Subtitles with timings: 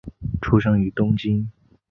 [0.41, 1.47] 出生于东京。